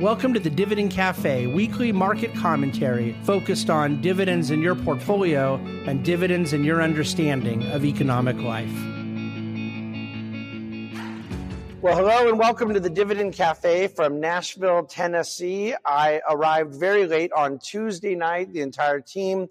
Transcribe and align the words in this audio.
Welcome 0.00 0.34
to 0.34 0.40
the 0.40 0.50
Dividend 0.50 0.90
Cafe, 0.90 1.46
weekly 1.46 1.92
market 1.92 2.34
commentary 2.34 3.12
focused 3.22 3.70
on 3.70 4.00
dividends 4.00 4.50
in 4.50 4.60
your 4.60 4.74
portfolio 4.74 5.54
and 5.86 6.04
dividends 6.04 6.52
in 6.52 6.64
your 6.64 6.82
understanding 6.82 7.64
of 7.70 7.84
economic 7.84 8.36
life. 8.38 8.72
Well, 11.80 11.96
hello 11.96 12.28
and 12.28 12.40
welcome 12.40 12.74
to 12.74 12.80
the 12.80 12.90
Dividend 12.90 13.34
Cafe 13.34 13.86
from 13.86 14.18
Nashville, 14.18 14.84
Tennessee. 14.84 15.76
I 15.86 16.20
arrived 16.28 16.74
very 16.74 17.06
late 17.06 17.30
on 17.30 17.60
Tuesday 17.60 18.16
night. 18.16 18.52
The 18.52 18.62
entire 18.62 19.00
team 19.00 19.46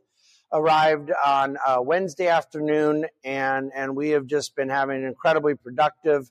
arrived 0.52 1.14
on 1.25 1.55
uh, 1.66 1.78
Wednesday 1.80 2.28
afternoon, 2.28 3.05
and, 3.23 3.71
and 3.73 3.96
we 3.96 4.10
have 4.10 4.25
just 4.25 4.57
been 4.57 4.68
having 4.68 4.98
an 4.98 5.05
incredibly 5.05 5.55
productive 5.55 6.30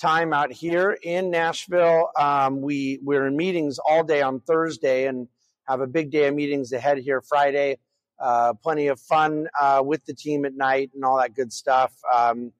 time 0.00 0.32
out 0.32 0.50
here 0.50 0.96
in 1.02 1.30
Nashville. 1.30 2.10
Um, 2.18 2.62
we 2.62 2.98
we're 3.02 3.26
in 3.26 3.36
meetings 3.36 3.78
all 3.78 4.02
day 4.02 4.22
on 4.22 4.40
Thursday 4.40 5.06
and 5.06 5.28
have 5.68 5.80
a 5.80 5.86
big 5.86 6.10
day 6.10 6.26
of 6.26 6.34
meetings 6.34 6.72
ahead 6.72 6.98
here 6.98 7.20
Friday. 7.20 7.78
Uh, 8.18 8.54
plenty 8.54 8.88
of 8.88 8.98
fun 9.00 9.46
uh, 9.60 9.82
with 9.84 10.04
the 10.06 10.14
team 10.14 10.44
at 10.44 10.54
night 10.54 10.90
and 10.94 11.04
all 11.04 11.18
that 11.18 11.34
good 11.34 11.52
stuff. 11.52 11.92
Um, 12.14 12.52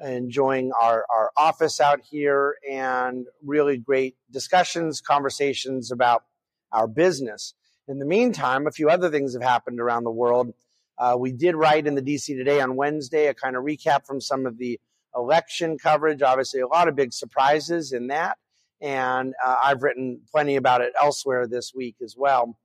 enjoying 0.00 0.72
our, 0.80 1.04
our 1.14 1.30
office 1.36 1.80
out 1.80 2.00
here 2.02 2.56
and 2.68 3.26
really 3.44 3.76
great 3.78 4.16
discussions, 4.30 5.00
conversations 5.00 5.92
about 5.92 6.24
our 6.72 6.88
business. 6.88 7.54
In 7.88 7.98
the 7.98 8.06
meantime, 8.06 8.66
a 8.66 8.72
few 8.72 8.88
other 8.88 9.10
things 9.10 9.34
have 9.34 9.42
happened 9.42 9.80
around 9.80 10.04
the 10.04 10.10
world. 10.10 10.54
Uh, 10.98 11.16
we 11.18 11.32
did 11.32 11.54
write 11.54 11.86
in 11.86 11.94
the 11.94 12.02
DC 12.02 12.26
Today 12.26 12.60
on 12.60 12.76
Wednesday 12.76 13.26
a 13.26 13.34
kind 13.34 13.56
of 13.56 13.64
recap 13.64 14.06
from 14.06 14.20
some 14.20 14.46
of 14.46 14.58
the 14.58 14.80
election 15.14 15.78
coverage. 15.78 16.22
Obviously, 16.22 16.60
a 16.60 16.66
lot 16.66 16.88
of 16.88 16.96
big 16.96 17.12
surprises 17.12 17.92
in 17.92 18.08
that. 18.08 18.36
And 18.80 19.34
uh, 19.44 19.56
I've 19.62 19.82
written 19.82 20.20
plenty 20.30 20.56
about 20.56 20.80
it 20.80 20.92
elsewhere 21.00 21.46
this 21.46 21.72
week 21.74 21.96
as 22.02 22.16
well. 22.16 22.58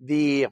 The 0.00 0.48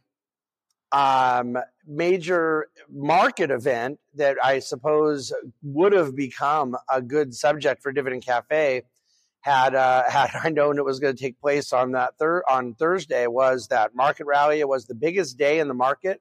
um, 0.93 1.59
major 1.87 2.69
market 2.89 3.51
event 3.51 3.99
that 4.15 4.37
I 4.43 4.61
suppose 4.61 5.33
would 5.63 5.93
have 5.93 6.15
become 6.15 6.77
a 6.91 7.03
good 7.03 7.35
subject 7.35 7.83
for 7.83 7.93
Dividend 7.93 8.25
Cafe 8.25 8.83
had 9.41 9.75
uh, 9.75 10.05
had 10.09 10.31
I 10.43 10.51
known 10.51 10.79
it 10.79 10.85
was 10.85 11.01
going 11.01 11.15
to 11.15 11.23
take 11.23 11.41
place 11.41 11.73
on 11.73 11.93
that 11.93 12.17
thir- 12.19 12.45
on 12.49 12.75
Thursday 12.75 13.27
was 13.27 13.69
that 13.69 13.95
market 13.95 14.27
rally. 14.27 14.61
It 14.61 14.69
was 14.69 14.87
the 14.87 14.95
biggest 14.95 15.37
day 15.37 15.59
in 15.59 15.69
the 15.69 15.75
market 15.75 16.21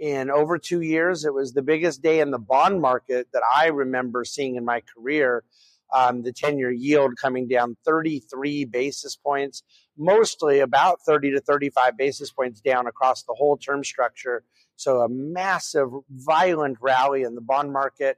in 0.00 0.30
over 0.30 0.58
two 0.58 0.80
years. 0.80 1.24
It 1.24 1.34
was 1.34 1.52
the 1.52 1.62
biggest 1.62 2.02
day 2.02 2.20
in 2.20 2.30
the 2.30 2.38
bond 2.38 2.80
market 2.80 3.28
that 3.32 3.42
I 3.54 3.66
remember 3.66 4.24
seeing 4.24 4.56
in 4.56 4.64
my 4.64 4.80
career. 4.80 5.44
Um, 5.92 6.22
the 6.22 6.32
10 6.32 6.56
year 6.56 6.70
yield 6.70 7.16
coming 7.20 7.48
down 7.48 7.76
33 7.84 8.64
basis 8.64 9.16
points, 9.16 9.62
mostly 9.98 10.60
about 10.60 11.00
30 11.04 11.32
to 11.32 11.40
35 11.40 11.96
basis 11.96 12.32
points 12.32 12.60
down 12.60 12.86
across 12.86 13.24
the 13.24 13.34
whole 13.34 13.56
term 13.56 13.84
structure. 13.84 14.44
So 14.76 15.00
a 15.00 15.08
massive, 15.08 15.90
violent 16.08 16.78
rally 16.80 17.22
in 17.22 17.34
the 17.34 17.40
bond 17.40 17.72
market. 17.72 18.16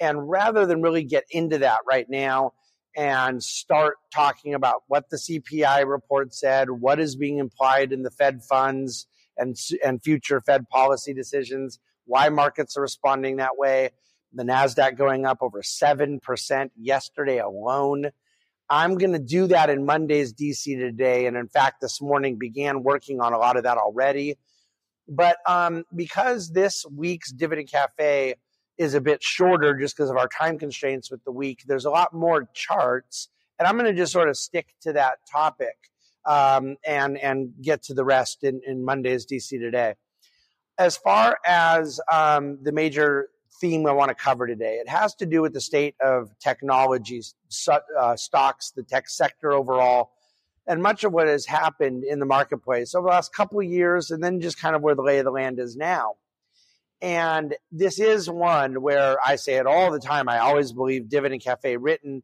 And 0.00 0.28
rather 0.28 0.66
than 0.66 0.82
really 0.82 1.04
get 1.04 1.24
into 1.30 1.58
that 1.58 1.78
right 1.88 2.06
now 2.10 2.54
and 2.96 3.42
start 3.42 3.96
talking 4.12 4.52
about 4.52 4.82
what 4.88 5.08
the 5.08 5.16
CPI 5.16 5.86
report 5.86 6.34
said, 6.34 6.70
what 6.70 6.98
is 7.00 7.16
being 7.16 7.38
implied 7.38 7.92
in 7.92 8.02
the 8.02 8.10
Fed 8.10 8.42
funds, 8.42 9.06
and, 9.36 9.56
and 9.84 10.02
future 10.02 10.40
Fed 10.40 10.68
policy 10.68 11.12
decisions, 11.12 11.78
why 12.06 12.28
markets 12.28 12.76
are 12.76 12.82
responding 12.82 13.36
that 13.36 13.56
way. 13.56 13.90
The 14.34 14.44
NASDAQ 14.44 14.96
going 14.96 15.26
up 15.26 15.38
over 15.40 15.62
7% 15.62 16.70
yesterday 16.76 17.38
alone. 17.38 18.10
I'm 18.70 18.96
going 18.96 19.12
to 19.12 19.18
do 19.18 19.46
that 19.48 19.68
in 19.68 19.84
Monday's 19.84 20.32
DC 20.32 20.64
today. 20.64 21.26
And 21.26 21.36
in 21.36 21.48
fact, 21.48 21.82
this 21.82 22.00
morning 22.00 22.38
began 22.38 22.82
working 22.82 23.20
on 23.20 23.34
a 23.34 23.38
lot 23.38 23.56
of 23.56 23.64
that 23.64 23.76
already. 23.76 24.38
But 25.06 25.36
um, 25.46 25.84
because 25.94 26.50
this 26.52 26.86
week's 26.90 27.30
Dividend 27.32 27.70
Cafe 27.70 28.36
is 28.78 28.94
a 28.94 29.00
bit 29.00 29.22
shorter 29.22 29.74
just 29.74 29.96
because 29.96 30.08
of 30.08 30.16
our 30.16 30.28
time 30.28 30.58
constraints 30.58 31.10
with 31.10 31.22
the 31.24 31.32
week, 31.32 31.64
there's 31.66 31.84
a 31.84 31.90
lot 31.90 32.14
more 32.14 32.48
charts. 32.54 33.28
And 33.58 33.68
I'm 33.68 33.76
going 33.76 33.90
to 33.90 33.96
just 33.96 34.12
sort 34.12 34.30
of 34.30 34.38
stick 34.38 34.68
to 34.82 34.94
that 34.94 35.18
topic 35.30 35.91
um, 36.26 36.76
and 36.86 37.18
and 37.18 37.52
get 37.60 37.82
to 37.84 37.94
the 37.94 38.04
rest 38.04 38.44
in, 38.44 38.60
in 38.66 38.84
Monday's 38.84 39.26
DC 39.26 39.48
today. 39.48 39.94
As 40.78 40.96
far 40.96 41.38
as 41.46 42.00
um, 42.10 42.58
the 42.62 42.72
major 42.72 43.28
theme 43.60 43.86
I 43.86 43.92
want 43.92 44.08
to 44.08 44.14
cover 44.14 44.46
today, 44.46 44.76
it 44.76 44.88
has 44.88 45.14
to 45.16 45.26
do 45.26 45.42
with 45.42 45.52
the 45.52 45.60
state 45.60 45.94
of 46.00 46.30
technology 46.38 47.22
uh, 47.98 48.16
stocks, 48.16 48.70
the 48.70 48.82
tech 48.82 49.08
sector 49.08 49.52
overall, 49.52 50.10
and 50.66 50.82
much 50.82 51.04
of 51.04 51.12
what 51.12 51.26
has 51.26 51.46
happened 51.46 52.04
in 52.04 52.18
the 52.18 52.26
marketplace 52.26 52.94
over 52.94 53.06
the 53.06 53.12
last 53.12 53.34
couple 53.34 53.60
of 53.60 53.66
years, 53.66 54.10
and 54.10 54.22
then 54.22 54.40
just 54.40 54.58
kind 54.58 54.74
of 54.74 54.82
where 54.82 54.94
the 54.94 55.02
lay 55.02 55.18
of 55.18 55.24
the 55.24 55.30
land 55.30 55.58
is 55.58 55.76
now. 55.76 56.14
And 57.02 57.56
this 57.72 57.98
is 57.98 58.30
one 58.30 58.80
where 58.80 59.16
I 59.26 59.34
say 59.34 59.54
it 59.54 59.66
all 59.66 59.90
the 59.90 59.98
time. 59.98 60.28
I 60.28 60.38
always 60.38 60.72
believe 60.72 61.08
Dividend 61.08 61.42
Cafe 61.42 61.76
written 61.76 62.22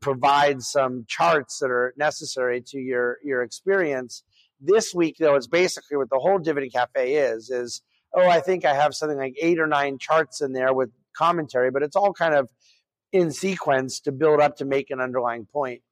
provide 0.00 0.62
some 0.62 1.04
charts 1.08 1.58
that 1.58 1.70
are 1.70 1.94
necessary 1.96 2.62
to 2.68 2.78
your 2.78 3.18
your 3.24 3.42
experience. 3.42 4.22
This 4.60 4.94
week, 4.94 5.16
though, 5.18 5.34
it's 5.34 5.46
basically 5.46 5.96
what 5.96 6.10
the 6.10 6.18
whole 6.18 6.38
Dividend 6.38 6.72
Cafe 6.72 7.14
is: 7.14 7.50
is 7.50 7.82
oh, 8.14 8.28
I 8.28 8.40
think 8.40 8.64
I 8.64 8.74
have 8.74 8.94
something 8.94 9.18
like 9.18 9.34
eight 9.40 9.58
or 9.58 9.66
nine 9.66 9.98
charts 9.98 10.40
in 10.40 10.52
there 10.52 10.72
with 10.72 10.90
commentary, 11.16 11.70
but 11.70 11.82
it's 11.82 11.96
all 11.96 12.12
kind 12.12 12.34
of 12.34 12.48
in 13.12 13.30
sequence 13.30 14.00
to 14.00 14.12
build 14.12 14.40
up 14.40 14.56
to 14.56 14.64
make 14.64 14.90
an 14.90 15.00
underlying 15.00 15.46
point. 15.46 15.82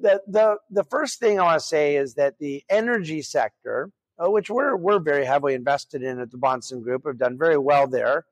The 0.00 0.22
the 0.26 0.56
the 0.70 0.84
first 0.84 1.18
thing 1.18 1.40
I 1.40 1.44
want 1.44 1.60
to 1.60 1.66
say 1.66 1.96
is 1.96 2.14
that 2.14 2.38
the 2.38 2.62
energy 2.68 3.22
sector, 3.22 3.90
uh, 4.18 4.30
which 4.30 4.50
we're 4.50 4.76
we're 4.76 5.00
very 5.00 5.24
heavily 5.24 5.54
invested 5.54 6.02
in 6.02 6.20
at 6.20 6.30
the 6.30 6.38
Bahnsen 6.38 6.82
Group, 6.82 7.06
have 7.06 7.18
done 7.18 7.36
very 7.38 7.58
well 7.58 7.86
there, 7.88 8.26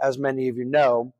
as 0.00 0.18
many 0.18 0.48
of 0.48 0.56
you 0.56 0.64
know. 0.64 1.14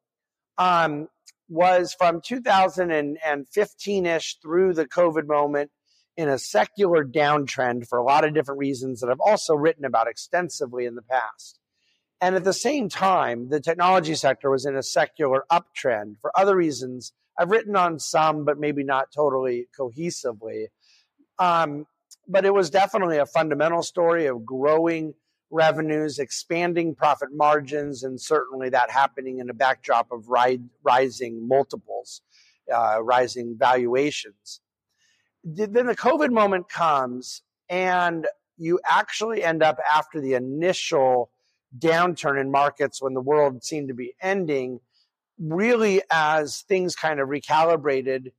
Um, 0.58 1.08
was 1.48 1.94
from 1.96 2.20
2015 2.24 4.06
ish 4.06 4.36
through 4.42 4.74
the 4.74 4.86
COVID 4.86 5.26
moment 5.26 5.70
in 6.16 6.28
a 6.28 6.38
secular 6.38 7.04
downtrend 7.04 7.86
for 7.88 7.98
a 7.98 8.04
lot 8.04 8.24
of 8.24 8.34
different 8.34 8.58
reasons 8.58 9.00
that 9.00 9.10
I've 9.10 9.20
also 9.20 9.54
written 9.54 9.84
about 9.84 10.08
extensively 10.08 10.84
in 10.84 10.94
the 10.94 11.02
past. 11.02 11.58
And 12.20 12.36
at 12.36 12.44
the 12.44 12.52
same 12.52 12.88
time, 12.88 13.48
the 13.48 13.60
technology 13.60 14.14
sector 14.14 14.50
was 14.50 14.64
in 14.64 14.76
a 14.76 14.82
secular 14.82 15.44
uptrend 15.50 16.16
for 16.20 16.30
other 16.38 16.54
reasons. 16.54 17.12
I've 17.38 17.50
written 17.50 17.74
on 17.74 17.98
some, 17.98 18.44
but 18.44 18.58
maybe 18.58 18.84
not 18.84 19.06
totally 19.14 19.66
cohesively. 19.78 20.66
Um, 21.38 21.86
but 22.28 22.44
it 22.44 22.54
was 22.54 22.70
definitely 22.70 23.18
a 23.18 23.26
fundamental 23.26 23.82
story 23.82 24.26
of 24.26 24.46
growing 24.46 25.14
revenues, 25.52 26.18
expanding 26.18 26.94
profit 26.94 27.28
margins, 27.32 28.02
and 28.02 28.20
certainly 28.20 28.70
that 28.70 28.90
happening 28.90 29.38
in 29.38 29.50
a 29.50 29.54
backdrop 29.54 30.10
of 30.10 30.28
rising 30.82 31.46
multiples, 31.46 32.22
uh, 32.74 33.00
rising 33.02 33.56
valuations. 33.56 34.60
Then 35.44 35.86
the 35.86 35.96
COVID 35.96 36.30
moment 36.30 36.68
comes, 36.68 37.42
and 37.68 38.26
you 38.56 38.80
actually 38.88 39.44
end 39.44 39.62
up 39.62 39.78
after 39.94 40.20
the 40.20 40.34
initial 40.34 41.30
downturn 41.78 42.40
in 42.40 42.50
markets 42.50 43.02
when 43.02 43.14
the 43.14 43.20
world 43.20 43.62
seemed 43.62 43.88
to 43.88 43.94
be 43.94 44.14
ending, 44.20 44.80
really 45.38 46.02
as 46.10 46.62
things 46.62 46.94
kind 46.94 47.20
of 47.20 47.28
recalibrated, 47.28 48.32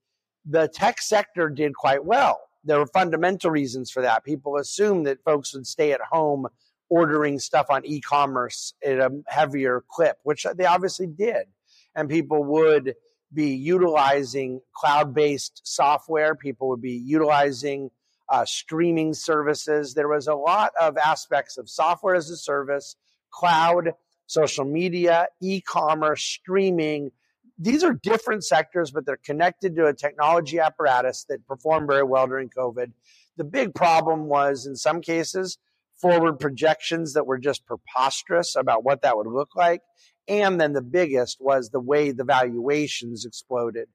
the 0.46 0.68
tech 0.68 1.02
sector 1.02 1.50
did 1.50 1.76
quite 1.76 2.06
well. 2.06 2.40
There 2.64 2.80
were 2.80 2.88
fundamental 2.88 3.52
reasons 3.52 3.92
for 3.92 4.02
that. 4.02 4.24
People 4.24 4.58
assumed 4.58 5.06
that 5.08 5.24
folks 5.24 5.54
would 5.54 5.68
stay 5.68 5.92
at 5.92 6.02
home 6.02 6.48
ordering 6.90 7.40
stuff 7.40 7.68
on 7.70 7.86
e-commerce 7.86 8.74
at 8.86 9.00
a 9.00 9.10
heavier 9.28 9.84
clip, 9.90 10.18
which 10.24 10.46
they 10.56 10.66
obviously 10.66 11.08
did. 11.08 11.48
And 11.96 12.10
people 12.10 12.44
would 12.44 12.96
be 13.34 13.56
utilizing 13.56 14.62
cloud-based 14.76 15.62
software. 15.64 16.36
People 16.36 16.70
would 16.70 16.82
be 16.82 16.94
utilizing 16.94 17.90
uh, 18.30 18.46
streaming 18.46 19.14
services. 19.14 19.94
There 19.94 20.08
was 20.08 20.28
a 20.28 20.36
lot 20.36 20.72
of 20.80 20.98
aspects 20.98 21.58
of 21.58 21.70
software 21.70 22.16
as 22.16 22.30
a 22.30 22.38
service, 22.38 22.96
cloud, 23.32 23.94
social 24.28 24.66
media, 24.66 25.28
e-commerce, 25.42 26.22
streaming. 26.22 27.12
These 27.60 27.84
are 27.84 27.94
different 27.94 28.44
sectors, 28.44 28.92
but 28.92 29.06
they're 29.06 29.18
connected 29.18 29.76
to 29.76 29.88
a 29.88 29.94
technology 29.94 30.60
apparatus 30.60 31.26
that 31.30 31.46
performed 31.48 31.88
very 31.88 32.04
well 32.04 32.28
during 32.28 32.50
COVID. 32.50 32.92
The 33.38 33.44
big 33.44 33.74
problem 33.74 34.26
was, 34.26 34.66
in 34.66 34.76
some 34.76 35.02
cases, 35.02 35.58
forward 36.04 36.38
projections 36.38 37.14
that 37.14 37.26
were 37.26 37.40
just 37.40 37.66
preposterous 37.66 38.58
about 38.58 38.84
what 38.84 39.02
that 39.04 39.16
would 39.16 39.28
look 39.40 39.56
like. 39.56 39.82
And 40.28 40.60
then 40.60 40.74
the 40.74 40.82
biggest 40.82 41.38
was 41.40 41.70
the 41.70 41.80
way 41.80 42.12
the 42.12 42.26
valuations 42.26 43.26
exploded. 43.26 43.88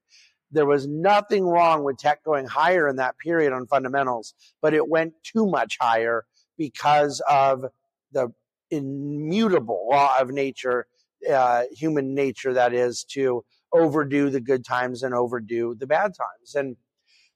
There 0.51 0.65
was 0.65 0.89
nothing 0.89 1.45
wrong 1.45 1.85
with 1.85 1.99
tech 1.99 2.25
going 2.25 2.47
higher 2.47 2.89
in 2.89 2.97
that 2.97 3.19
period 3.19 3.53
on 3.53 3.67
fundamentals, 3.67 4.33
but 4.63 4.73
it 4.73 4.89
went 4.89 5.13
too 5.23 5.47
much 5.47 5.77
higher 5.79 6.25
because 6.57 7.23
of 7.29 7.67
the 8.13 8.33
immutable 8.71 9.87
law 9.91 10.17
of 10.19 10.31
nature, 10.31 10.87
uh, 11.31 11.65
human 11.71 12.15
nature, 12.15 12.55
that 12.55 12.73
is, 12.73 13.05
to 13.13 13.45
overdo 13.73 14.31
the 14.31 14.41
good 14.41 14.65
times 14.65 15.03
and 15.03 15.15
overdo 15.15 15.75
the 15.79 15.87
bad 15.87 16.13
times. 16.15 16.55
And 16.55 16.77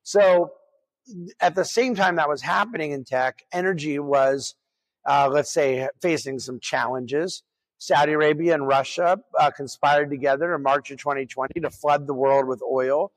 so 0.03 0.53
at 1.41 1.55
the 1.55 1.65
same 1.65 1.95
time 1.95 2.17
that 2.17 2.29
was 2.29 2.41
happening 2.41 2.93
in 2.93 3.05
tech, 3.05 3.43
energy 3.53 3.99
was, 3.99 4.55
uh, 5.07 5.29
let's 5.31 5.53
say, 5.53 5.89
facing 6.01 6.39
some 6.39 6.61
challenges. 6.61 7.43
Saudi 7.79 8.13
Arabia 8.13 8.55
and 8.55 8.67
Russia 8.67 9.19
uh, 9.39 9.51
conspired 9.51 10.09
together 10.11 10.55
in 10.55 10.63
March 10.63 10.91
of 10.91 10.99
2020 10.99 11.61
to 11.61 11.71
flood 11.71 12.07
the 12.07 12.15
world 12.15 12.47
with 12.47 12.63
oil. 12.63 13.11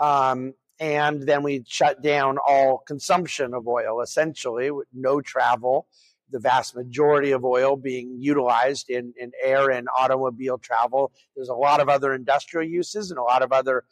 Um, 0.00 0.54
and 0.78 1.22
then 1.22 1.42
we 1.42 1.64
shut 1.66 2.02
down 2.02 2.38
all 2.46 2.78
consumption 2.78 3.54
of 3.54 3.66
oil, 3.66 4.00
essentially, 4.00 4.70
with 4.70 4.88
no 4.92 5.20
travel, 5.20 5.86
the 6.30 6.38
vast 6.38 6.74
majority 6.74 7.32
of 7.32 7.44
oil 7.44 7.76
being 7.76 8.16
utilized 8.18 8.90
in, 8.90 9.12
in 9.18 9.32
air 9.42 9.70
and 9.70 9.88
automobile 9.96 10.58
travel. 10.58 11.12
There's 11.34 11.48
a 11.48 11.54
lot 11.54 11.80
of 11.80 11.88
other 11.88 12.14
industrial 12.14 12.68
uses 12.68 13.10
and 13.10 13.18
a 13.18 13.22
lot 13.22 13.42
of 13.42 13.52
other 13.52 13.84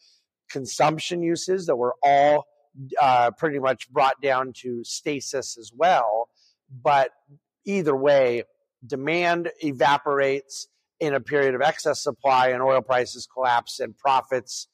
consumption 0.51 1.23
uses 1.23 1.67
that 1.67 1.77
were 1.77 1.95
all 2.03 2.47
uh, 3.01 3.31
pretty 3.33 3.59
much 3.59 3.91
brought 3.91 4.21
down 4.21 4.53
to 4.57 4.83
stasis 4.85 5.57
as 5.59 5.73
well. 5.75 6.24
But 6.71 7.11
either 7.65 7.95
way, 7.95 8.45
demand 8.87 9.51
evaporates 9.61 10.69
in 11.01 11.15
a 11.15 11.21
period 11.21 11.55
of 11.55 11.61
excess 11.61 12.03
supply 12.03 12.49
and 12.49 12.63
oil 12.63 12.81
prices 12.81 13.27
collapse 13.33 13.81
and 13.81 13.97
profits 13.97 14.69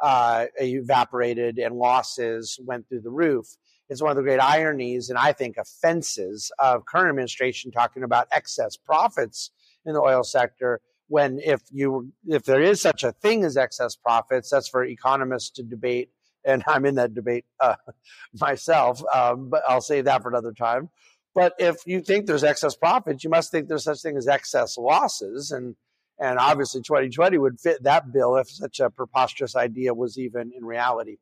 uh, 0.00 0.46
evaporated 0.60 1.58
and 1.58 1.74
losses 1.76 2.58
went 2.64 2.88
through 2.88 3.00
the 3.00 3.10
roof. 3.10 3.46
It's 3.88 4.02
one 4.02 4.10
of 4.10 4.16
the 4.16 4.22
great 4.22 4.40
ironies 4.40 5.10
and 5.10 5.18
I 5.18 5.32
think 5.32 5.56
offenses 5.56 6.50
of 6.58 6.84
current 6.86 7.08
administration 7.08 7.70
talking 7.70 8.02
about 8.02 8.26
excess 8.32 8.76
profits 8.76 9.50
in 9.84 9.94
the 9.94 10.00
oil 10.00 10.24
sector 10.24 10.80
when 11.08 11.38
if 11.44 11.62
you 11.70 12.12
if 12.26 12.44
there 12.44 12.60
is 12.60 12.80
such 12.80 13.04
a 13.04 13.12
thing 13.12 13.44
as 13.44 13.56
excess 13.56 13.96
profits 13.96 14.50
that's 14.50 14.68
for 14.68 14.84
economists 14.84 15.50
to 15.50 15.62
debate 15.62 16.10
and 16.44 16.64
i'm 16.66 16.84
in 16.84 16.94
that 16.96 17.14
debate 17.14 17.44
uh, 17.60 17.76
myself 18.40 19.02
um, 19.14 19.48
but 19.48 19.62
i'll 19.68 19.80
save 19.80 20.04
that 20.04 20.22
for 20.22 20.28
another 20.28 20.52
time 20.52 20.88
but 21.36 21.52
if 21.58 21.76
you 21.86 22.00
think 22.00 22.26
there's 22.26 22.42
excess 22.42 22.74
profits 22.74 23.22
you 23.22 23.30
must 23.30 23.52
think 23.52 23.68
there's 23.68 23.84
such 23.84 24.02
thing 24.02 24.16
as 24.16 24.26
excess 24.26 24.76
losses 24.76 25.52
and 25.52 25.76
and 26.18 26.38
obviously 26.38 26.80
2020 26.80 27.38
would 27.38 27.60
fit 27.60 27.82
that 27.84 28.12
bill 28.12 28.36
if 28.36 28.50
such 28.50 28.80
a 28.80 28.90
preposterous 28.90 29.54
idea 29.54 29.94
was 29.94 30.18
even 30.18 30.50
in 30.56 30.64
reality 30.64 31.18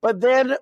but 0.00 0.20
then 0.20 0.56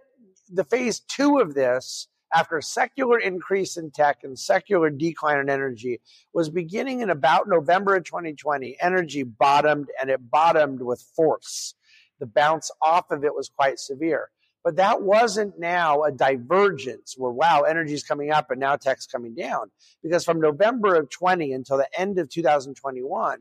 the 0.50 0.64
phase 0.64 1.00
two 1.00 1.38
of 1.38 1.54
this 1.54 2.08
after 2.34 2.56
a 2.56 2.62
secular 2.62 3.18
increase 3.18 3.76
in 3.76 3.90
tech 3.90 4.18
and 4.24 4.38
secular 4.38 4.90
decline 4.90 5.38
in 5.38 5.48
energy 5.48 6.00
was 6.32 6.50
beginning 6.50 7.00
in 7.00 7.08
about 7.08 7.48
November 7.48 7.94
of 7.94 8.04
2020. 8.04 8.76
Energy 8.80 9.22
bottomed 9.22 9.88
and 10.00 10.10
it 10.10 10.30
bottomed 10.30 10.82
with 10.82 11.00
force. 11.14 11.74
The 12.18 12.26
bounce 12.26 12.70
off 12.82 13.10
of 13.10 13.24
it 13.24 13.34
was 13.34 13.48
quite 13.48 13.78
severe. 13.78 14.30
But 14.64 14.76
that 14.76 15.02
wasn't 15.02 15.60
now 15.60 16.04
a 16.04 16.10
divergence 16.10 17.14
where, 17.18 17.30
wow, 17.30 17.62
energy 17.62 17.92
is 17.92 18.02
coming 18.02 18.30
up 18.30 18.50
and 18.50 18.58
now 18.58 18.76
tech's 18.76 19.06
coming 19.06 19.34
down. 19.34 19.70
Because 20.02 20.24
from 20.24 20.40
November 20.40 20.94
of 20.94 21.10
20 21.10 21.52
until 21.52 21.76
the 21.76 22.00
end 22.00 22.18
of 22.18 22.30
2021, 22.30 23.40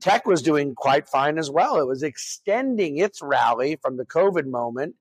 tech 0.00 0.26
was 0.26 0.40
doing 0.40 0.74
quite 0.74 1.06
fine 1.06 1.38
as 1.38 1.50
well. 1.50 1.78
It 1.78 1.86
was 1.86 2.02
extending 2.02 2.96
its 2.96 3.20
rally 3.20 3.78
from 3.82 3.98
the 3.98 4.06
COVID 4.06 4.46
moment, 4.46 4.94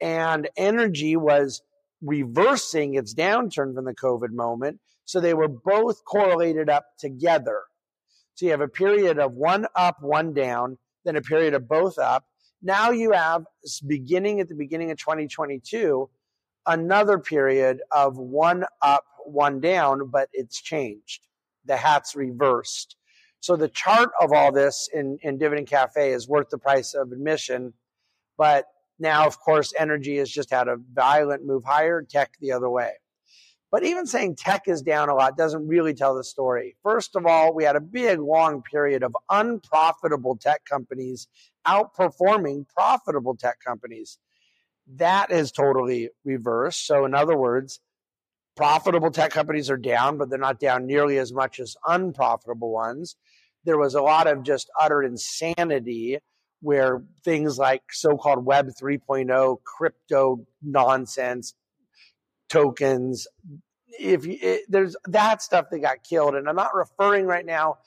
and 0.00 0.48
energy 0.56 1.16
was 1.16 1.60
reversing 2.00 2.94
its 2.94 3.14
downturn 3.14 3.74
from 3.74 3.84
the 3.84 3.94
COVID 3.94 4.30
moment. 4.30 4.80
So 5.04 5.20
they 5.20 5.34
were 5.34 5.48
both 5.48 6.04
correlated 6.04 6.70
up 6.70 6.86
together. 6.98 7.62
So 8.34 8.46
you 8.46 8.52
have 8.52 8.60
a 8.60 8.68
period 8.68 9.18
of 9.18 9.32
one 9.32 9.66
up, 9.74 9.96
one 10.00 10.32
down, 10.32 10.78
then 11.04 11.16
a 11.16 11.22
period 11.22 11.54
of 11.54 11.68
both 11.68 11.98
up. 11.98 12.24
Now 12.62 12.90
you 12.90 13.12
have 13.12 13.44
beginning 13.86 14.40
at 14.40 14.48
the 14.48 14.54
beginning 14.54 14.90
of 14.90 14.98
2022, 14.98 16.08
another 16.66 17.18
period 17.18 17.80
of 17.92 18.16
one 18.16 18.64
up, 18.82 19.04
one 19.24 19.60
down, 19.60 20.10
but 20.10 20.28
it's 20.32 20.60
changed. 20.60 21.26
The 21.64 21.76
hat's 21.76 22.16
reversed. 22.16 22.96
So 23.40 23.54
the 23.54 23.68
chart 23.68 24.10
of 24.20 24.32
all 24.32 24.50
this 24.50 24.88
in, 24.92 25.18
in 25.22 25.38
Dividend 25.38 25.68
Cafe 25.68 26.12
is 26.12 26.28
worth 26.28 26.48
the 26.50 26.58
price 26.58 26.94
of 26.94 27.12
admission, 27.12 27.74
but 28.36 28.64
now, 28.98 29.26
of 29.26 29.38
course, 29.38 29.72
energy 29.78 30.16
has 30.16 30.28
just 30.28 30.50
had 30.50 30.66
a 30.66 30.76
violent 30.92 31.46
move 31.46 31.64
higher, 31.64 32.02
tech 32.02 32.32
the 32.40 32.50
other 32.50 32.68
way. 32.68 32.92
But 33.70 33.84
even 33.84 34.06
saying 34.06 34.36
tech 34.36 34.62
is 34.66 34.82
down 34.82 35.08
a 35.08 35.14
lot 35.14 35.36
doesn't 35.36 35.68
really 35.68 35.92
tell 35.92 36.14
the 36.14 36.24
story. 36.24 36.76
First 36.82 37.16
of 37.16 37.26
all, 37.26 37.54
we 37.54 37.64
had 37.64 37.76
a 37.76 37.80
big, 37.80 38.18
long 38.18 38.62
period 38.62 39.02
of 39.02 39.14
unprofitable 39.30 40.36
tech 40.36 40.64
companies 40.64 41.28
outperforming 41.68 42.66
profitable 42.68 43.36
tech 43.36 43.58
companies. 43.64 44.18
That 44.96 45.30
is 45.30 45.52
totally 45.52 46.10
reversed. 46.24 46.86
So, 46.86 47.04
in 47.04 47.14
other 47.14 47.36
words, 47.36 47.80
profitable 48.56 49.10
tech 49.10 49.30
companies 49.30 49.70
are 49.70 49.76
down, 49.76 50.18
but 50.18 50.30
they're 50.30 50.38
not 50.38 50.58
down 50.58 50.86
nearly 50.86 51.18
as 51.18 51.32
much 51.32 51.60
as 51.60 51.76
unprofitable 51.86 52.72
ones. 52.72 53.16
There 53.64 53.78
was 53.78 53.94
a 53.94 54.02
lot 54.02 54.26
of 54.26 54.42
just 54.42 54.70
utter 54.80 55.02
insanity 55.02 56.18
where 56.60 57.02
things 57.24 57.58
like 57.58 57.82
so-called 57.90 58.44
Web 58.44 58.70
3.0 58.80 59.58
crypto 59.62 60.46
nonsense 60.62 61.54
tokens, 62.48 63.26
if 63.98 64.26
you, 64.26 64.38
it, 64.40 64.62
there's 64.68 64.96
that 65.06 65.42
stuff 65.42 65.66
that 65.70 65.80
got 65.80 66.02
killed, 66.02 66.34
and 66.34 66.48
I'm 66.48 66.56
not 66.56 66.74
referring 66.74 67.26
right 67.26 67.46
now 67.46 67.78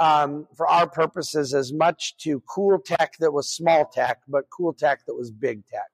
um, 0.00 0.48
for 0.56 0.66
our 0.66 0.88
purposes 0.88 1.54
as 1.54 1.72
much 1.72 2.16
to 2.18 2.40
cool 2.48 2.78
tech 2.78 3.12
that 3.20 3.32
was 3.32 3.48
small 3.48 3.84
tech, 3.84 4.22
but 4.26 4.44
cool 4.50 4.72
tech 4.72 5.04
that 5.06 5.14
was 5.14 5.30
big 5.30 5.64
tech. 5.66 5.88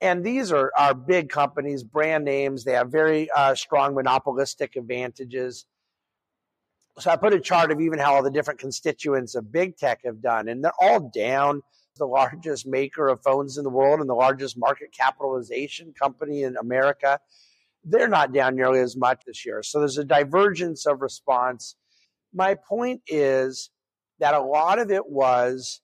And 0.00 0.24
these 0.24 0.50
are, 0.50 0.72
are 0.76 0.94
big 0.94 1.28
companies, 1.28 1.84
brand 1.84 2.24
names. 2.24 2.64
They 2.64 2.72
have 2.72 2.90
very 2.90 3.30
uh, 3.30 3.54
strong 3.54 3.94
monopolistic 3.94 4.74
advantages. 4.74 5.64
So 6.98 7.10
I 7.12 7.16
put 7.16 7.32
a 7.32 7.40
chart 7.40 7.70
of 7.70 7.80
even 7.80 8.00
how 8.00 8.16
all 8.16 8.22
the 8.24 8.30
different 8.30 8.58
constituents 8.58 9.36
of 9.36 9.52
big 9.52 9.76
tech 9.76 10.00
have 10.04 10.20
done, 10.20 10.48
and 10.48 10.62
they're 10.62 10.72
all 10.80 11.10
down. 11.14 11.62
The 11.98 12.06
largest 12.06 12.66
maker 12.66 13.08
of 13.08 13.22
phones 13.22 13.58
in 13.58 13.64
the 13.64 13.70
world 13.70 14.00
and 14.00 14.08
the 14.08 14.14
largest 14.14 14.58
market 14.58 14.92
capitalization 14.92 15.92
company 15.92 16.42
in 16.42 16.56
America, 16.56 17.20
they're 17.84 18.08
not 18.08 18.32
down 18.32 18.56
nearly 18.56 18.80
as 18.80 18.96
much 18.96 19.22
this 19.26 19.46
year. 19.46 19.62
So 19.62 19.78
there's 19.78 19.98
a 19.98 20.04
divergence 20.04 20.86
of 20.86 21.00
response. 21.02 21.76
My 22.32 22.54
point 22.54 23.02
is 23.06 23.70
that 24.18 24.34
a 24.34 24.40
lot 24.40 24.78
of 24.78 24.90
it 24.90 25.08
was 25.08 25.80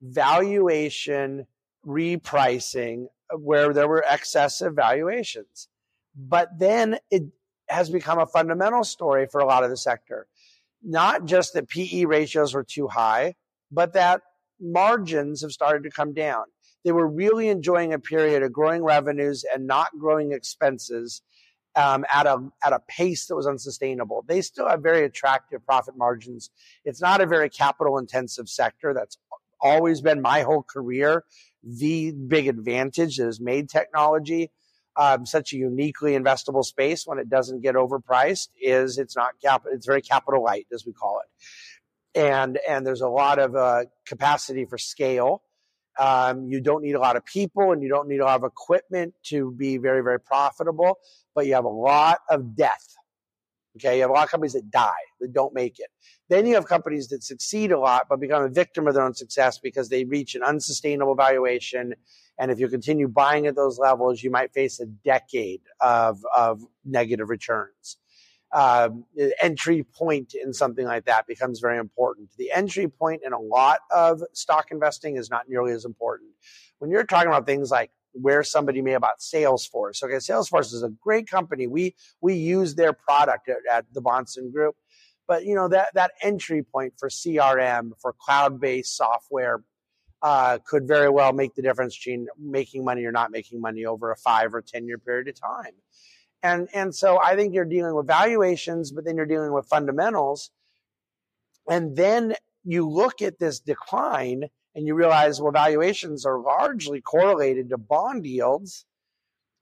valuation 0.00 1.46
repricing 1.86 3.06
uh, 3.32 3.36
where 3.36 3.72
there 3.72 3.88
were 3.88 4.04
excessive 4.08 4.74
valuations. 4.74 5.68
But 6.16 6.58
then 6.58 6.98
it 7.10 7.24
has 7.68 7.90
become 7.90 8.18
a 8.18 8.26
fundamental 8.26 8.84
story 8.84 9.26
for 9.26 9.40
a 9.40 9.46
lot 9.46 9.64
of 9.64 9.70
the 9.70 9.76
sector. 9.76 10.26
Not 10.82 11.24
just 11.24 11.54
that 11.54 11.68
PE 11.68 12.04
ratios 12.04 12.54
were 12.54 12.64
too 12.64 12.88
high, 12.88 13.34
but 13.70 13.92
that 13.94 14.22
margins 14.60 15.42
have 15.42 15.52
started 15.52 15.82
to 15.84 15.90
come 15.90 16.14
down. 16.14 16.44
They 16.84 16.92
were 16.92 17.06
really 17.06 17.48
enjoying 17.48 17.92
a 17.92 17.98
period 17.98 18.42
of 18.42 18.52
growing 18.52 18.82
revenues 18.82 19.44
and 19.52 19.66
not 19.66 19.88
growing 19.98 20.32
expenses 20.32 21.22
um, 21.78 22.04
at 22.12 22.26
a 22.26 22.50
at 22.64 22.72
a 22.72 22.80
pace 22.88 23.26
that 23.26 23.36
was 23.36 23.46
unsustainable. 23.46 24.24
They 24.26 24.40
still 24.42 24.68
have 24.68 24.82
very 24.82 25.04
attractive 25.04 25.64
profit 25.64 25.96
margins. 25.96 26.50
It's 26.84 27.00
not 27.00 27.20
a 27.20 27.26
very 27.26 27.48
capital 27.48 27.98
intensive 27.98 28.48
sector. 28.48 28.92
That's 28.92 29.16
always 29.60 30.00
been 30.00 30.20
my 30.20 30.42
whole 30.42 30.62
career 30.62 31.24
the 31.62 32.12
big 32.12 32.48
advantage 32.48 33.16
that 33.16 33.26
has 33.26 33.40
made 33.40 33.68
technology 33.68 34.50
um, 34.96 35.26
such 35.26 35.52
a 35.52 35.56
uniquely 35.56 36.12
investable 36.12 36.64
space 36.64 37.06
when 37.06 37.18
it 37.18 37.28
doesn't 37.28 37.60
get 37.62 37.74
overpriced 37.74 38.48
is 38.60 38.98
it's 38.98 39.16
not 39.16 39.32
cap 39.42 39.64
it's 39.72 39.86
very 39.86 40.00
capital 40.00 40.42
light 40.42 40.66
as 40.72 40.86
we 40.86 40.92
call 40.92 41.20
it 41.20 42.18
and 42.18 42.58
and 42.68 42.86
there's 42.86 43.00
a 43.00 43.08
lot 43.08 43.38
of 43.38 43.56
uh, 43.56 43.84
capacity 44.06 44.64
for 44.64 44.78
scale 44.78 45.42
um, 45.98 46.46
you 46.46 46.60
don't 46.60 46.82
need 46.82 46.94
a 46.94 47.00
lot 47.00 47.16
of 47.16 47.24
people 47.24 47.72
and 47.72 47.82
you 47.82 47.88
don't 47.88 48.08
need 48.08 48.20
a 48.20 48.24
lot 48.24 48.36
of 48.36 48.44
equipment 48.44 49.14
to 49.24 49.52
be 49.52 49.76
very 49.78 50.02
very 50.02 50.20
profitable 50.20 50.98
but 51.34 51.46
you 51.46 51.54
have 51.54 51.64
a 51.64 51.68
lot 51.68 52.18
of 52.30 52.56
death 52.56 52.96
okay? 53.78 53.96
You 53.96 54.02
have 54.02 54.10
a 54.10 54.14
lot 54.14 54.24
of 54.24 54.30
companies 54.30 54.52
that 54.52 54.70
die 54.70 54.90
that 55.20 55.32
don't 55.32 55.54
make 55.54 55.78
it. 55.78 55.88
Then 56.28 56.46
you 56.46 56.54
have 56.54 56.66
companies 56.66 57.08
that 57.08 57.22
succeed 57.22 57.72
a 57.72 57.78
lot 57.78 58.06
but 58.08 58.20
become 58.20 58.42
a 58.42 58.48
victim 58.48 58.86
of 58.86 58.94
their 58.94 59.04
own 59.04 59.14
success 59.14 59.58
because 59.58 59.88
they 59.88 60.04
reach 60.04 60.34
an 60.34 60.42
unsustainable 60.42 61.14
valuation. 61.14 61.94
And 62.38 62.50
if 62.50 62.60
you 62.60 62.68
continue 62.68 63.08
buying 63.08 63.46
at 63.46 63.56
those 63.56 63.78
levels, 63.78 64.22
you 64.22 64.30
might 64.30 64.52
face 64.52 64.80
a 64.80 64.86
decade 64.86 65.62
of, 65.80 66.18
of 66.36 66.62
negative 66.84 67.30
returns. 67.30 67.98
Um, 68.50 69.04
entry 69.42 69.82
point 69.82 70.32
in 70.34 70.54
something 70.54 70.86
like 70.86 71.04
that 71.04 71.26
becomes 71.26 71.60
very 71.60 71.78
important. 71.78 72.30
The 72.38 72.50
entry 72.50 72.88
point 72.88 73.22
in 73.24 73.34
a 73.34 73.38
lot 73.38 73.80
of 73.90 74.22
stock 74.32 74.68
investing 74.70 75.16
is 75.16 75.28
not 75.28 75.48
nearly 75.48 75.72
as 75.72 75.84
important. 75.84 76.30
When 76.78 76.90
you're 76.90 77.04
talking 77.04 77.28
about 77.28 77.44
things 77.44 77.70
like 77.70 77.90
where 78.12 78.42
somebody 78.42 78.80
may 78.80 78.94
about 78.94 79.18
Salesforce, 79.20 80.02
okay, 80.02 80.14
Salesforce 80.14 80.72
is 80.72 80.82
a 80.82 80.88
great 80.88 81.28
company. 81.28 81.66
We 81.66 81.94
we 82.22 82.34
use 82.34 82.74
their 82.74 82.94
product 82.94 83.50
at, 83.50 83.58
at 83.70 83.84
the 83.92 84.00
Bahnsen 84.00 84.50
Group, 84.50 84.76
but 85.26 85.44
you 85.44 85.54
know 85.54 85.68
that 85.68 85.88
that 85.94 86.12
entry 86.22 86.62
point 86.62 86.94
for 86.98 87.10
CRM 87.10 87.90
for 88.00 88.14
cloud 88.18 88.58
based 88.60 88.96
software 88.96 89.62
uh, 90.22 90.58
could 90.64 90.86
very 90.86 91.08
well 91.08 91.32
make 91.32 91.54
the 91.54 91.62
difference 91.62 91.96
between 91.96 92.26
making 92.38 92.84
money 92.84 93.04
or 93.04 93.12
not 93.12 93.30
making 93.30 93.60
money 93.60 93.84
over 93.84 94.10
a 94.10 94.16
five 94.16 94.54
or 94.54 94.62
10 94.62 94.86
year 94.86 94.98
period 94.98 95.28
of 95.28 95.40
time. 95.40 95.72
And, 96.42 96.68
and 96.72 96.94
so 96.94 97.20
I 97.20 97.34
think 97.36 97.54
you're 97.54 97.64
dealing 97.64 97.94
with 97.94 98.06
valuations, 98.06 98.92
but 98.92 99.04
then 99.04 99.16
you're 99.16 99.26
dealing 99.26 99.52
with 99.52 99.66
fundamentals. 99.66 100.50
And 101.68 101.96
then 101.96 102.34
you 102.64 102.88
look 102.88 103.22
at 103.22 103.38
this 103.38 103.60
decline 103.60 104.44
and 104.74 104.86
you 104.86 104.94
realize, 104.94 105.40
well, 105.40 105.52
valuations 105.52 106.24
are 106.24 106.38
largely 106.38 107.00
correlated 107.00 107.70
to 107.70 107.78
bond 107.78 108.26
yields. 108.26 108.84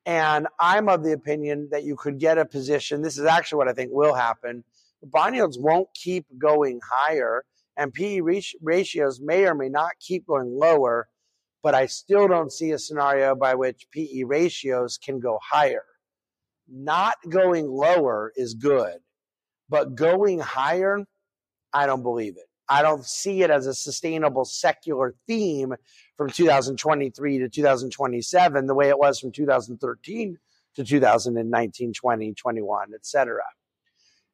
And 0.05 0.47
I'm 0.61 0.89
of 0.89 1.03
the 1.03 1.13
opinion 1.13 1.69
that 1.73 1.85
you 1.85 1.97
could 1.97 2.19
get 2.19 2.39
a 2.39 2.45
position. 2.45 3.03
This 3.03 3.19
is 3.19 3.25
actually 3.25 3.59
what 3.59 3.69
I 3.69 3.73
think 3.73 3.91
will 3.93 4.15
happen. 4.15 4.63
Bond 5.03 5.35
yields 5.35 5.59
won't 5.59 5.89
keep 5.95 6.27
going 6.39 6.81
higher 6.89 7.45
and 7.77 7.93
PE 7.93 8.21
ratios 8.63 9.21
may 9.21 9.47
or 9.47 9.55
may 9.55 9.69
not 9.69 9.93
keep 10.01 10.27
going 10.27 10.57
lower, 10.57 11.09
but 11.63 11.75
I 11.75 11.87
still 11.87 12.29
don't 12.29 12.53
see 12.53 12.71
a 12.71 12.79
scenario 12.79 13.35
by 13.35 13.55
which 13.55 13.87
PE 13.91 14.23
ratios 14.25 14.99
can 14.99 15.21
go 15.21 15.39
higher. 15.43 15.85
Not 16.69 17.17
going 17.29 17.69
lower 17.69 18.33
is 18.37 18.55
good, 18.55 18.99
but 19.69 19.95
going 19.95 20.41
higher, 20.41 21.05
I 21.73 21.87
don't 21.87 22.03
believe 22.03 22.37
it. 22.37 22.49
I 22.69 22.83
don't 22.83 23.05
see 23.05 23.43
it 23.43 23.51
as 23.51 23.67
a 23.67 23.75
sustainable 23.75 24.45
secular 24.45 25.15
theme 25.27 25.75
from 26.17 26.31
2023 26.31 27.39
to 27.39 27.49
2027 27.49 28.67
the 28.67 28.75
way 28.75 28.89
it 28.89 28.99
was 28.99 29.21
from 29.21 29.31
2013 29.31 30.39
to 30.75 30.85
2019, 30.85 31.93
20, 31.93 32.35
21, 32.35 32.89
et 32.95 33.07
cetera. 33.07 33.43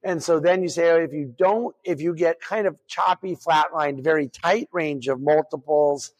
And 0.04 0.22
so 0.22 0.40
then 0.40 0.62
you 0.62 0.68
say, 0.68 0.90
oh, 0.90 0.96
if 0.96 1.12
you 1.12 1.32
don't, 1.38 1.74
if 1.84 2.00
you 2.00 2.14
get 2.14 2.40
kind 2.40 2.66
of 2.66 2.76
choppy, 2.88 3.36
flatlined, 3.36 4.02
very 4.02 4.28
tight 4.28 4.68
range 4.72 5.06
of 5.08 5.20
multiples, 5.20 6.12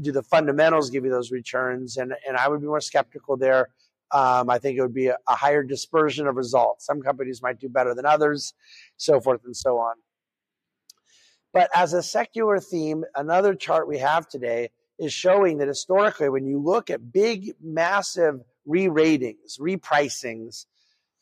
do 0.00 0.10
the 0.10 0.22
fundamentals 0.22 0.90
give 0.90 1.04
you 1.04 1.10
those 1.10 1.30
returns? 1.30 1.96
And, 1.96 2.14
and 2.26 2.36
I 2.36 2.48
would 2.48 2.60
be 2.60 2.66
more 2.66 2.80
skeptical 2.80 3.36
there. 3.36 3.68
Um, 4.12 4.50
I 4.50 4.58
think 4.58 4.78
it 4.78 4.82
would 4.82 4.94
be 4.94 5.08
a, 5.08 5.16
a 5.28 5.34
higher 5.34 5.62
dispersion 5.62 6.26
of 6.26 6.36
results. 6.36 6.84
Some 6.86 7.00
companies 7.00 7.42
might 7.42 7.58
do 7.58 7.68
better 7.68 7.94
than 7.94 8.04
others, 8.04 8.54
so 8.96 9.20
forth 9.20 9.40
and 9.44 9.56
so 9.56 9.78
on. 9.78 9.94
But 11.52 11.70
as 11.74 11.92
a 11.92 12.02
secular 12.02 12.60
theme, 12.60 13.04
another 13.14 13.54
chart 13.54 13.86
we 13.88 13.98
have 13.98 14.28
today 14.28 14.70
is 14.98 15.12
showing 15.12 15.58
that 15.58 15.68
historically, 15.68 16.28
when 16.28 16.46
you 16.46 16.58
look 16.58 16.90
at 16.90 17.12
big, 17.12 17.54
massive 17.62 18.40
re 18.64 18.88
ratings, 18.88 19.58
repricings, 19.58 20.66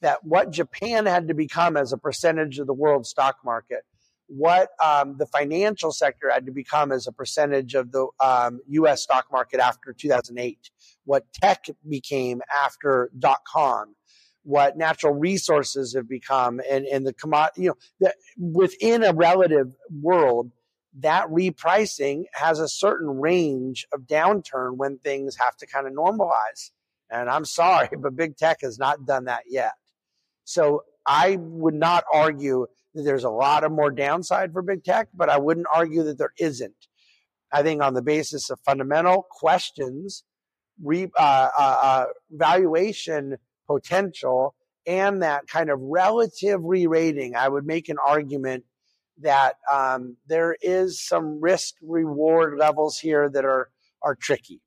that 0.01 0.25
what 0.25 0.51
Japan 0.51 1.07
had 1.07 1.29
to 1.29 1.35
become 1.35 1.77
as 1.77 1.93
a 1.93 1.99
percentage 1.99 2.59
of 2.59 2.67
the 2.67 2.75
world 2.75 3.07
stock 3.07 3.39
market, 3.45 3.85
what 4.31 4.71
um, 4.85 5.17
the 5.19 5.27
financial 5.27 5.91
sector 5.91 6.31
had 6.31 6.47
to 6.47 6.53
become 6.53 6.93
as 6.93 7.09
a 7.09 7.13
percentage 7.13 7.75
of 7.75 7.91
the 7.91 8.07
um, 8.21 8.61
U.S. 8.69 9.03
stock 9.03 9.27
market 9.33 9.59
after 9.59 9.93
2008, 9.93 10.71
what 11.05 11.25
tech 11.33 11.67
became 11.89 12.41
after 12.65 13.11
dot 13.19 13.41
com, 13.45 13.97
what 14.45 14.79
natural 14.79 15.13
resources 15.13 15.95
have 15.95 16.09
become, 16.09 16.61
and 16.71 16.87
and 16.87 17.05
the 17.05 17.13
commodity, 17.13 17.63
you 17.63 17.69
know, 17.71 17.77
the, 17.99 18.15
within 18.39 19.03
a 19.03 19.13
relative 19.13 19.75
world, 20.01 20.53
that 21.01 21.27
repricing 21.29 22.23
has 22.33 22.61
a 22.61 22.69
certain 22.69 23.09
range 23.09 23.85
of 23.93 24.03
downturn 24.03 24.77
when 24.77 24.99
things 24.99 25.37
have 25.37 25.57
to 25.57 25.67
kind 25.67 25.89
of 25.89 25.93
normalize. 25.93 26.71
And 27.11 27.29
I'm 27.29 27.45
sorry, 27.45 27.89
but 27.99 28.15
big 28.15 28.37
tech 28.37 28.59
has 28.63 28.79
not 28.79 29.05
done 29.07 29.25
that 29.25 29.43
yet. 29.49 29.73
So 30.45 30.85
I 31.05 31.37
would 31.41 31.75
not 31.75 32.05
argue 32.13 32.67
there's 32.95 33.25
a 33.25 33.31
lot 33.31 33.65
of 33.65 33.73
more 33.73 33.91
downside 33.91 34.53
for 34.53 34.63
big 34.63 34.85
tech, 34.85 35.09
but 35.15 35.29
I 35.29 35.39
wouldn't 35.39 35.67
argue 35.73 36.03
that 36.05 36.19
there 36.19 36.33
isn't. 36.39 36.75
I 37.53 37.63
think 37.63 37.83
on 37.83 37.95
the 37.95 38.03
basis 38.03 38.51
of 38.51 38.61
fundamental 38.61 39.27
questions, 39.31 40.25
re, 40.83 41.09
uh, 41.19 41.49
uh, 41.59 41.79
uh, 41.83 42.05
valuation 42.31 43.37
potential, 43.67 44.55
and 44.87 45.23
that 45.23 45.47
kind 45.47 45.71
of 45.71 45.79
relative 45.81 46.61
re-rating, 46.63 47.37
I 47.37 47.49
would 47.49 47.67
make 47.67 47.89
an 47.89 47.99
argument 48.05 48.65
that 49.21 49.57
um, 49.71 50.17
there 50.27 50.57
is 50.63 51.07
some 51.07 51.41
risk 51.41 51.75
reward 51.83 52.59
levels 52.59 52.99
here 52.99 53.29
that 53.29 53.45
are 53.45 53.69
are 54.03 54.15
tricky. 54.15 54.61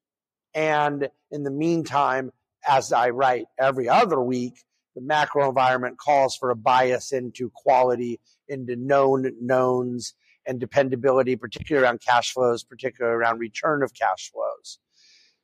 And 0.54 1.10
in 1.32 1.44
the 1.44 1.52
meantime, 1.52 2.32
as 2.68 2.94
I 2.94 3.10
write 3.10 3.46
every 3.58 3.90
other 3.90 4.22
week, 4.22 4.54
the 4.96 5.02
macro 5.02 5.50
environment 5.50 5.98
calls 5.98 6.36
for 6.36 6.50
a 6.50 6.56
bias 6.56 7.12
into 7.12 7.50
quality, 7.54 8.20
into 8.48 8.76
known 8.76 9.32
knowns 9.42 10.14
and 10.46 10.60
dependability, 10.60 11.36
particularly 11.36 11.86
around 11.86 12.02
cash 12.02 12.34
flows, 12.34 12.64
particularly 12.64 13.16
around 13.16 13.40
return 13.40 13.82
of 13.82 13.94
cash 13.94 14.32
flows. 14.32 14.80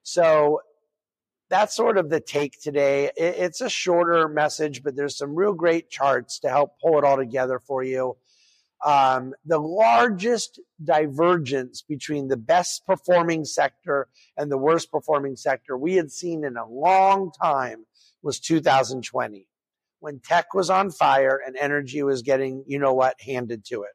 So 0.04 0.62
that's 1.50 1.76
sort 1.76 1.98
of 1.98 2.10
the 2.10 2.20
take 2.20 2.62
today. 2.62 3.12
It's 3.16 3.62
a 3.62 3.70
shorter 3.70 4.28
message, 4.28 4.84
but 4.84 4.96
there's 4.96 5.18
some 5.18 5.36
real 5.36 5.54
great 5.54 5.90
charts 5.90 6.40
to 6.40 6.50
help 6.50 6.80
pull 6.80 6.98
it 7.00 7.04
all 7.04 7.18
together 7.18 7.60
for 7.60 7.84
you. 7.84 8.18
Um, 8.86 9.34
the 9.46 9.60
largest 9.60 10.60
divergence 10.82 11.82
between 11.82 12.30
the 12.30 12.38
best 12.38 12.86
performing 12.86 13.44
sector 13.44 14.08
and 14.38 14.50
the 14.50 14.58
worst 14.58 14.90
performing 14.90 15.36
sector 15.36 15.78
we 15.78 15.96
had 15.96 16.12
seen 16.12 16.46
in 16.46 16.56
a 16.56 16.68
long 16.68 17.32
time 17.42 17.86
was 18.22 18.40
2020 18.40 19.48
when 20.00 20.20
tech 20.20 20.54
was 20.54 20.70
on 20.70 20.92
fire 20.92 21.40
and 21.46 21.58
energy 21.58 22.04
was 22.04 22.22
getting, 22.22 22.64
you 22.68 22.80
know 22.80 22.94
what, 22.94 23.16
handed 23.20 23.66
to 23.66 23.84
it. 23.84 23.92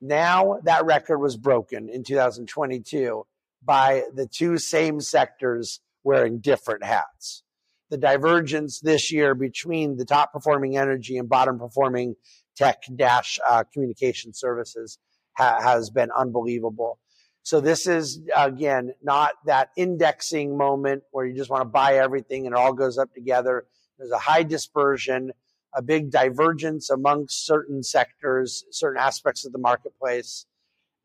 Now 0.00 0.58
that 0.64 0.84
record 0.84 1.18
was 1.18 1.36
broken 1.36 1.88
in 1.88 2.04
2022 2.04 3.24
by 3.62 4.04
the 4.14 4.26
two 4.26 4.58
same 4.58 5.00
sectors 5.00 5.80
wearing 6.02 6.38
different 6.40 6.84
hats. 6.84 7.42
The 7.90 7.98
divergence 7.98 8.80
this 8.80 9.12
year 9.12 9.34
between 9.34 9.96
the 9.96 10.04
top 10.04 10.32
performing 10.32 10.76
energy 10.76 11.18
and 11.18 11.28
bottom 11.28 11.58
performing 11.58 12.14
tech 12.56 12.82
dash 12.96 13.38
uh, 13.48 13.64
communication 13.72 14.32
services 14.32 14.98
ha- 15.36 15.60
has 15.60 15.90
been 15.90 16.10
unbelievable. 16.16 16.98
So 17.42 17.60
this 17.60 17.86
is 17.86 18.20
again 18.36 18.92
not 19.02 19.32
that 19.46 19.70
indexing 19.76 20.56
moment 20.56 21.02
where 21.10 21.26
you 21.26 21.34
just 21.34 21.50
want 21.50 21.62
to 21.62 21.68
buy 21.68 21.94
everything 21.94 22.46
and 22.46 22.54
it 22.54 22.58
all 22.58 22.72
goes 22.72 22.98
up 22.98 23.12
together. 23.14 23.66
There's 23.98 24.10
a 24.10 24.18
high 24.18 24.42
dispersion, 24.42 25.32
a 25.74 25.82
big 25.82 26.10
divergence 26.10 26.90
amongst 26.90 27.46
certain 27.46 27.82
sectors, 27.82 28.64
certain 28.70 29.00
aspects 29.00 29.44
of 29.44 29.52
the 29.52 29.58
marketplace. 29.58 30.46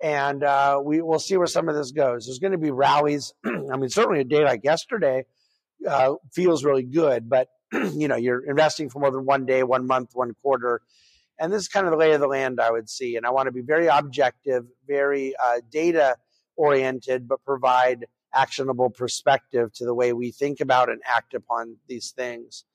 And 0.04 0.44
uh, 0.44 0.82
we 0.84 1.02
will 1.02 1.20
see 1.20 1.38
where 1.38 1.48
some 1.48 1.70
of 1.70 1.76
this 1.76 1.92
goes. 1.92 2.26
There's 2.26 2.40
going 2.40 2.52
to 2.52 2.58
be 2.58 2.72
rallies. 2.72 3.34
I 3.46 3.78
mean, 3.78 3.90
certainly 3.90 4.20
a 4.20 4.26
day 4.26 4.44
like 4.44 4.64
yesterday 4.64 5.26
uh, 5.88 6.16
feels 6.34 6.66
really 6.66 6.84
good, 6.84 7.30
but 7.30 7.48
you 7.74 8.08
know, 8.08 8.18
you're 8.18 8.46
investing 8.46 8.90
for 8.90 9.00
more 9.00 9.12
than 9.12 9.26
one 9.26 9.46
day, 9.46 9.64
one 9.64 9.88
month, 9.88 10.12
one 10.14 10.34
quarter 10.42 10.82
and 11.40 11.52
this 11.52 11.64
is 11.64 11.68
kind 11.68 11.86
of 11.86 11.92
the 11.92 11.98
lay 11.98 12.14
of 12.14 12.22
the 12.22 12.28
land 12.28 12.60
I 12.60 12.72
would 12.72 12.90
see. 12.90 13.16
And 13.16 13.26
I 13.26 13.32
want 13.32 13.48
to 13.48 13.52
be 13.52 13.62
very 13.62 13.88
objective, 13.88 14.66
very 14.88 15.34
uh, 15.44 15.62
data 15.70 16.16
oriented, 16.56 17.28
but 17.28 17.44
provide 17.44 18.06
actionable 18.34 18.90
perspective 18.90 19.72
to 19.74 19.86
the 19.86 19.94
way 19.94 20.14
we 20.14 20.32
think 20.32 20.60
about 20.60 20.90
and 20.90 21.02
act 21.06 21.34
upon 21.34 21.78
these 21.88 22.12
things. 22.12 22.66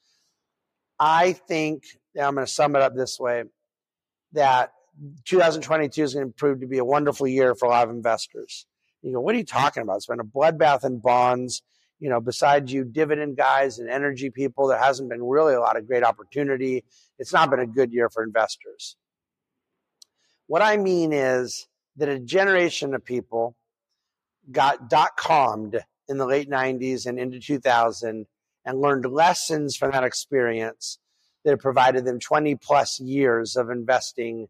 I 0.99 1.33
think, 1.33 1.85
I'm 2.19 2.35
going 2.35 2.47
to 2.47 2.53
sum 2.53 2.77
it 2.77 2.83
up 2.83 2.95
this 2.95 3.19
way, 3.19 3.45
that 4.33 4.73
2022 5.25 6.03
is 6.03 6.15
going 6.15 6.27
to 6.27 6.33
prove 6.33 6.61
to 6.61 6.67
be 6.67 6.79
a 6.79 6.85
wonderful 6.85 7.27
year 7.27 7.55
for 7.55 7.67
a 7.67 7.69
lot 7.69 7.85
of 7.85 7.95
investors. 7.95 8.67
You 9.03 9.13
go, 9.13 9.21
what 9.21 9.35
are 9.35 9.39
you 9.39 9.45
talking 9.45 9.83
about? 9.83 9.97
It's 9.97 10.07
been 10.07 10.21
a 10.21 10.25
bloodbath 10.25 10.85
in 10.85 10.99
bonds. 10.99 11.63
You 12.01 12.09
know, 12.11 12.21
besides 12.21 12.73
you 12.73 12.85
dividend 12.85 13.37
guys 13.37 13.79
and 13.79 13.89
energy 13.89 14.31
people, 14.31 14.67
there 14.67 14.79
hasn't 14.79 15.11
been 15.11 15.23
really 15.23 15.55
a 15.55 15.61
lot 15.61 15.77
of 15.77 15.87
great 15.87 16.03
opportunity. 16.03 16.85
It's 17.19 17.33
not 17.33 17.51
been 17.51 17.61
a 17.61 17.67
good 17.67 17.93
year 17.93 18.09
for 18.09 18.23
investors. 18.23 18.97
What 20.47 20.63
I 20.63 20.77
mean 20.77 21.13
is 21.13 21.67
that 21.97 22.09
a 22.09 22.19
generation 22.19 22.95
of 22.95 23.05
people 23.05 23.57
got 24.51 24.89
dot 24.89 25.17
commed 25.19 25.81
in 26.09 26.19
the 26.19 26.27
late 26.27 26.51
90s 26.51 27.07
and 27.07 27.19
into 27.19 27.41
2000 27.41 28.27
and 28.65 28.81
learned 28.81 29.07
lessons 29.07 29.77
from 29.77 29.93
that 29.93 30.05
experience 30.05 30.99
that 31.45 31.59
provided 31.61 32.05
them 32.05 32.19
20 32.21 32.57
plus 32.57 33.01
years 33.01 33.57
of 33.57 33.71
investing 33.71 34.49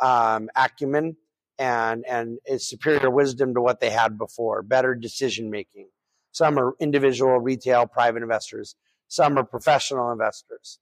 um, 0.00 0.48
acumen 0.56 1.16
and 1.58 2.04
and 2.08 2.38
superior 2.58 3.10
wisdom 3.10 3.54
to 3.54 3.60
what 3.60 3.80
they 3.80 3.90
had 3.90 4.18
before, 4.18 4.62
better 4.62 4.94
decision 4.94 5.50
making. 5.50 5.88
Some 6.32 6.58
are 6.58 6.74
individual, 6.80 7.38
retail, 7.38 7.86
private 7.86 8.22
investors. 8.22 8.74
Some 9.08 9.38
are 9.38 9.44
professional 9.44 10.10
investors. 10.10 10.78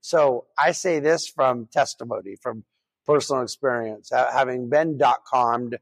So 0.00 0.46
I 0.58 0.72
say 0.72 0.98
this 0.98 1.28
from 1.28 1.68
testimony, 1.70 2.36
from 2.42 2.64
personal 3.06 3.42
experience, 3.42 4.10
having 4.10 4.68
been 4.70 4.96
dot 4.96 5.20
commed 5.30 5.76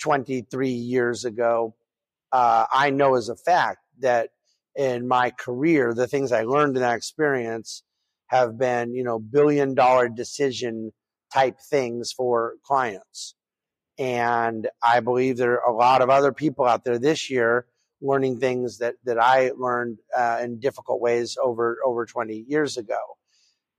23 0.00 0.68
years 0.68 1.24
ago, 1.24 1.74
uh, 2.32 2.66
I 2.72 2.90
know 2.90 3.14
as 3.14 3.28
a 3.28 3.36
fact 3.36 3.80
that 4.00 4.30
in 4.76 5.08
my 5.08 5.30
career, 5.30 5.92
the 5.94 6.06
things 6.06 6.32
I 6.32 6.42
learned 6.42 6.76
in 6.76 6.82
that 6.82 6.96
experience 6.96 7.82
have 8.28 8.58
been, 8.58 8.94
you 8.94 9.02
know, 9.02 9.18
billion 9.18 9.74
dollar 9.74 10.08
decision 10.08 10.92
type 11.32 11.56
things 11.70 12.12
for 12.12 12.54
clients. 12.64 13.34
And 13.98 14.68
I 14.82 15.00
believe 15.00 15.36
there 15.36 15.60
are 15.60 15.70
a 15.70 15.76
lot 15.76 16.02
of 16.02 16.10
other 16.10 16.32
people 16.32 16.64
out 16.64 16.84
there 16.84 16.98
this 16.98 17.30
year 17.30 17.66
learning 18.00 18.38
things 18.38 18.78
that, 18.78 18.94
that 19.04 19.18
I 19.18 19.50
learned 19.56 19.98
uh, 20.16 20.38
in 20.40 20.60
difficult 20.60 21.00
ways 21.00 21.36
over, 21.42 21.78
over 21.84 22.06
20 22.06 22.44
years 22.46 22.76
ago. 22.76 22.98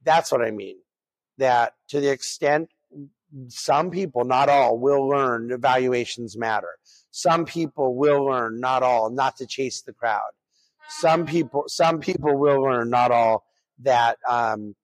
That's 0.03 0.31
what 0.31 0.41
I 0.41 0.51
mean. 0.51 0.77
That 1.37 1.73
to 1.89 2.01
the 2.01 2.11
extent 2.11 2.69
some 3.47 3.91
people, 3.91 4.25
not 4.25 4.49
all, 4.49 4.77
will 4.77 5.07
learn 5.07 5.51
evaluations 5.51 6.37
matter. 6.37 6.77
Some 7.11 7.45
people 7.45 7.95
will 7.95 8.25
learn, 8.25 8.59
not 8.59 8.83
all, 8.83 9.09
not 9.09 9.37
to 9.37 9.45
chase 9.45 9.81
the 9.81 9.93
crowd. 9.93 10.31
Some 10.89 11.25
people, 11.25 11.65
some 11.67 11.99
people 11.99 12.37
will 12.37 12.61
learn, 12.61 12.89
not 12.89 13.11
all, 13.11 13.45
that 13.83 14.17
um, 14.27 14.75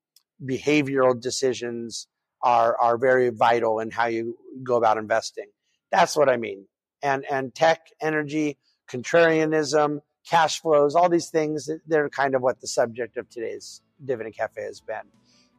behavioral 0.43 1.19
decisions 1.19 2.07
are 2.41 2.77
are 2.79 2.97
very 2.97 3.29
vital 3.29 3.79
in 3.79 3.89
how 3.89 4.05
you 4.05 4.37
go 4.63 4.75
about 4.75 4.97
investing. 4.97 5.47
That's 5.91 6.15
what 6.15 6.29
I 6.29 6.37
mean. 6.37 6.67
And 7.01 7.25
and 7.29 7.53
tech, 7.53 7.87
energy, 8.01 8.57
contrarianism, 8.87 10.01
cash 10.29 10.61
flows, 10.61 10.95
all 10.95 11.09
these 11.09 11.29
things, 11.29 11.69
they're 11.87 12.09
kind 12.09 12.35
of 12.35 12.41
what 12.41 12.61
the 12.61 12.67
subject 12.67 13.17
of 13.17 13.29
today's 13.29 13.81
Dividend 14.03 14.35
Cafe 14.35 14.61
has 14.61 14.81
been. 14.81 15.07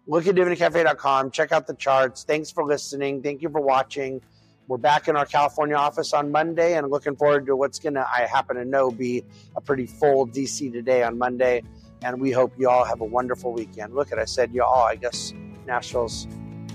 Look 0.09 0.27
at 0.29 0.37
dividendcafe.com, 0.37 1.33
check 1.33 1.51
out 1.51 1.67
the 1.67 1.75
charts. 1.75 2.23
Thanks 2.23 2.51
for 2.51 2.65
listening. 2.65 3.23
Thank 3.23 3.43
you 3.43 3.51
for 3.51 3.61
watching. 3.61 4.23
We're 4.69 4.79
back 4.79 5.09
in 5.09 5.17
our 5.17 5.27
California 5.27 5.77
office 5.77 6.13
on 6.13 6.31
Monday 6.31 6.77
and 6.77 6.91
looking 6.91 7.17
forward 7.17 7.47
to 7.47 7.57
what's 7.57 7.79
going 7.79 7.95
to, 7.95 8.07
I 8.09 8.27
happen 8.27 8.57
to 8.57 8.65
know, 8.65 8.91
be 8.91 9.25
a 9.57 9.61
pretty 9.61 9.87
full 9.87 10.27
DC 10.29 10.73
today 10.73 11.03
on 11.03 11.19
Monday. 11.19 11.63
And 12.03 12.21
we 12.21 12.31
hope 12.31 12.53
you 12.59 12.69
all 12.69 12.85
have 12.85 13.01
a 13.01 13.05
wonderful 13.05 13.53
weekend. 13.53 13.95
Look 13.95 14.13
at, 14.13 14.19
I 14.19 14.25
said 14.27 14.55
you 14.55 14.63
all, 14.63 14.85
I 14.85 14.95
guess 14.95 15.33
Nashville's 15.67 16.29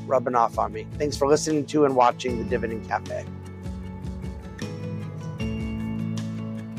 rubbing 0.06 0.36
off 0.36 0.58
on 0.58 0.74
me. 0.74 0.86
Thanks 0.98 1.16
for 1.16 1.28
listening 1.28 1.66
to 1.68 1.86
and 1.86 1.96
watching 1.96 2.38
the 2.38 2.44
Dividend 2.44 2.88
Cafe. 2.88 3.26